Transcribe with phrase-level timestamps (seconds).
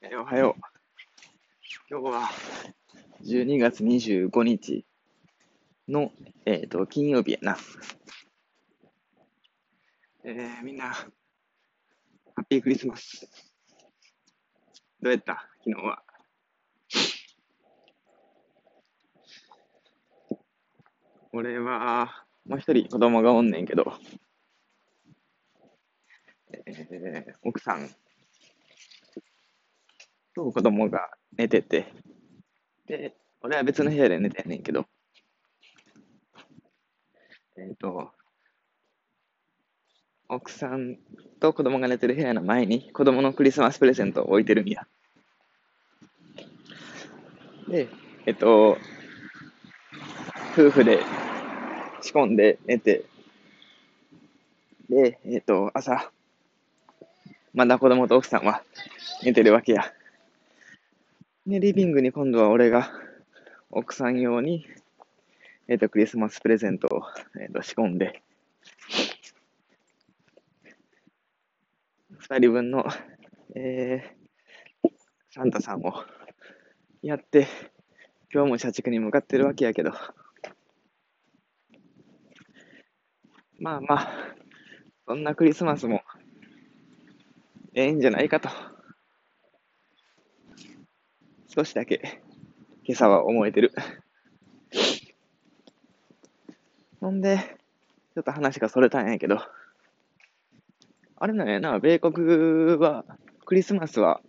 [0.00, 0.60] えーおはよう。
[1.90, 2.30] 今日は
[3.24, 4.84] 12月25日
[5.88, 6.12] の、
[6.46, 7.56] えっ、と、金曜日やな。
[10.22, 11.06] えー、みんな、ハ
[12.42, 13.28] ッピークリスマス。
[15.02, 15.48] どうやった？
[15.64, 16.02] 昨日は。
[21.32, 23.92] 俺は、もう一人子供がおんねんけど、
[26.52, 27.90] えー、奥さん
[30.38, 31.92] と子供が寝てて、
[32.86, 34.86] で、俺は別の部屋で寝てんねんけど、
[37.56, 38.12] えっ、と、
[40.28, 40.96] 奥さん
[41.40, 44.86] と子供が寝てる部屋の前に子供のクリスマスプレゼントを置いてるんや。
[47.66, 47.88] で、
[48.26, 48.78] えっと、
[50.52, 51.00] 夫婦で
[52.00, 53.04] 仕込んで寝て、
[54.88, 56.12] で、えっと、朝、
[57.54, 58.62] まだ子供と奥さんは
[59.24, 59.92] 寝てるわけや。
[61.48, 62.92] で、リビングに今度は俺が
[63.70, 64.66] 奥さん用に、
[65.66, 67.02] えっ、と、クリスマスプレゼントを、
[67.40, 68.22] えっと仕込んで、
[72.18, 72.84] 二人分の、
[73.56, 74.90] えー、
[75.30, 75.94] サンタさんを
[77.00, 77.48] やって、
[78.30, 79.92] 今日も社畜に向かってるわけやけど、
[83.58, 84.34] まあまあ、
[85.06, 86.02] そんなクリスマスも、
[87.72, 88.50] ええんじゃないかと、
[91.48, 92.20] 少しだけ、
[92.84, 93.72] 今朝は思えてる。
[97.00, 97.38] ほんで、
[98.14, 99.38] ちょっと話がそれたんやけど、
[101.16, 103.04] あれなんやな、米国は、
[103.46, 104.20] クリスマスは、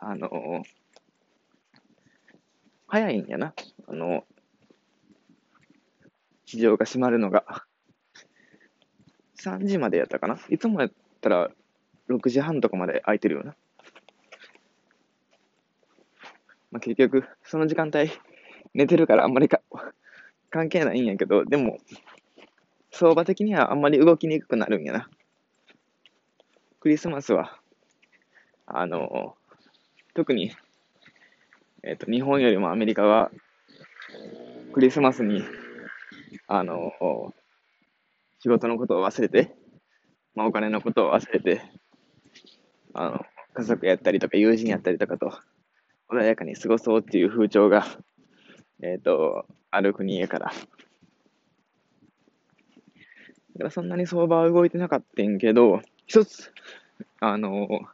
[0.00, 0.62] あの
[2.88, 3.54] 早いんやな。
[3.86, 4.24] あの、
[6.44, 7.64] 市場が閉まるのが。
[9.36, 11.50] 3時までやったかないつもやったら
[12.08, 13.56] 6時半とかまで空いてるよな。
[16.72, 18.10] まあ、結局、その時間帯
[18.74, 19.60] 寝てるからあんまりか
[20.50, 21.78] 関係ないんやけど、でも、
[22.90, 25.08] 相場的にはあんまり動きにくくなるんやな。
[26.80, 27.60] クリスマスは、
[28.66, 29.36] あの、
[30.14, 30.52] 特に、
[31.82, 33.30] えっ、と、日本よりもアメリカは、
[34.72, 35.42] クリスマスに、
[36.46, 36.92] あの、
[38.40, 39.54] 仕事のことを忘れて、
[40.34, 41.62] まあ、お金のことを忘れて、
[42.94, 45.38] あの、家族やったりとか友人やったりとかと、
[46.12, 47.86] 穏やかに過ごそうっていう風潮が、
[48.82, 50.46] えっ、と、ある国やから。
[50.46, 50.52] だ
[53.58, 56.52] からそんなに相場は動いてなかったんけど、一つ、
[57.20, 57.88] あの、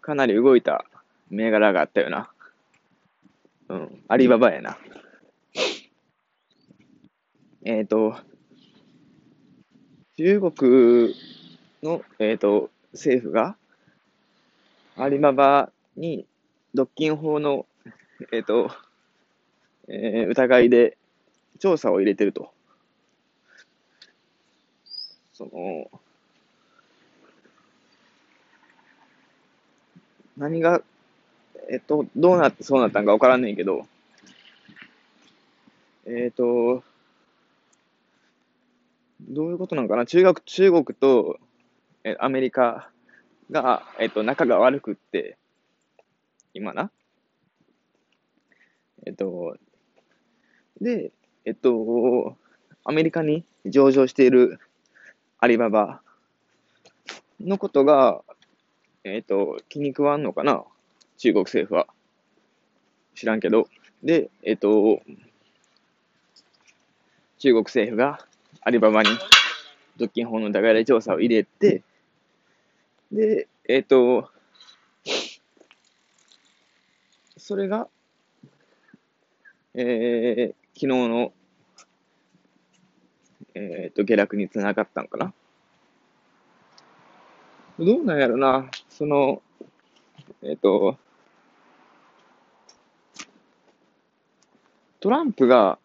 [0.00, 0.84] かなり動いた
[1.30, 2.32] 銘柄があったよな。
[3.68, 4.76] うん、アリババやな。
[7.64, 8.16] えっ、と、
[10.16, 11.14] 中国
[11.84, 13.56] の、えっ、と、政府が、
[14.96, 16.26] アリババに
[16.78, 17.66] 独禁法の、
[18.30, 18.70] えっ、と、
[19.88, 20.96] えー疑いで
[21.58, 22.52] 調査を入れてると。
[25.32, 25.90] その、
[30.36, 30.82] 何が、
[31.68, 33.88] えっ、と、どうなってそうなったんかわからんねんけど、
[36.06, 36.84] えっ、と、
[39.22, 40.06] どういうことなのかな？
[40.06, 41.40] 中国、中国と、
[42.04, 42.88] えアメリカ
[43.50, 45.36] が、えっ、と、仲が悪くって、
[46.54, 46.90] 今な。
[49.06, 49.56] えっ、と、
[50.80, 51.12] で、
[51.44, 52.36] えっと、
[52.84, 54.58] アメリカに上場している
[55.38, 56.00] アリババ
[57.40, 58.22] のことが、
[59.04, 60.64] えっと、気に食わんのかな？
[61.16, 61.86] 中国政府は。
[63.14, 63.68] 知らんけど。
[64.02, 65.02] で、えっと、
[67.38, 68.24] 中国政府が
[68.62, 69.10] アリババに
[69.96, 71.82] 独禁法の疑いで調査を入れて、
[73.10, 74.30] で、えっと、
[77.38, 77.88] それが、
[79.74, 81.32] えー、昨日の、
[83.54, 85.32] えっと、下落につながったんかな。
[87.78, 89.40] どうなんやろな、その、
[90.42, 90.98] えっと、
[94.98, 95.78] トランプが、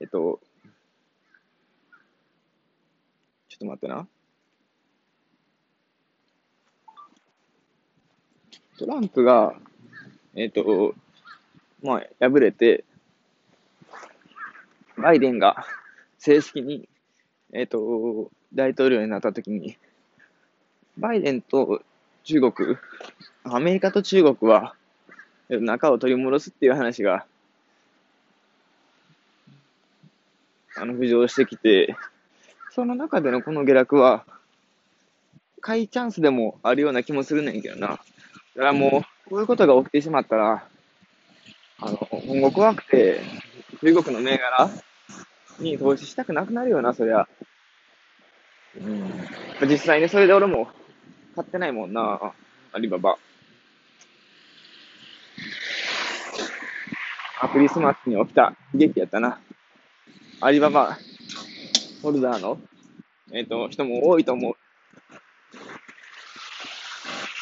[0.00, 0.40] えっと、
[3.48, 4.08] ちょっと待ってな。
[8.78, 9.54] トランプが、
[10.40, 10.94] えっと、
[11.82, 12.84] まあ、敗れて、
[14.96, 15.66] バイデンが
[16.18, 16.88] 正式に、
[17.52, 19.76] えっと、大統領になったときに、
[20.96, 21.82] バイデンと
[22.22, 22.76] 中国、
[23.42, 24.76] アメリカと中国は、
[25.48, 27.26] 仲を取り戻すっていう話が、
[30.76, 31.96] あの、浮上してきて、
[32.70, 34.24] その中でのこの下落は、
[35.60, 37.98] 買いチャンスでもあるような気もするねんけどな。
[38.58, 38.90] だからもう、
[39.30, 40.66] こういうことが起きてしまったら、
[41.80, 43.20] あの、今後怖くて、
[43.80, 44.68] 中国の銘柄
[45.60, 47.28] に投資したくなくなるよな、そりゃ。
[48.76, 49.68] うん。
[49.68, 50.66] 実際にそれで俺も
[51.36, 52.32] 買ってないもんな、
[52.72, 53.16] アリババ。
[57.40, 59.38] あ、クリスマスに起きた悲劇やったな。
[60.40, 60.98] アリババ
[62.02, 62.58] ホルダーの、
[63.30, 64.54] えっ、ー、と、人も多いと思う。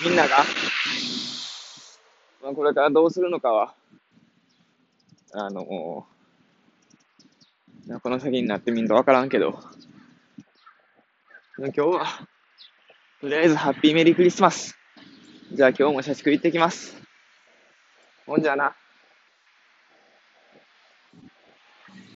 [0.06, 0.36] みんなが、
[2.40, 3.74] まあ、これからどうするのかは、
[5.32, 6.06] あの、こ
[8.04, 9.58] の先になってみんとわからんけど、
[11.58, 12.06] 今日は、
[13.20, 14.76] とりあえずハッピーメリークリスマス。
[15.52, 16.96] じゃあ今日も社畜行ってきます。
[18.26, 18.76] ほんじゃな。